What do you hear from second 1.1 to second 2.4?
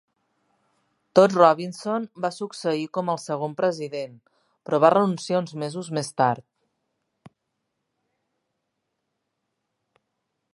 Todd Robinson va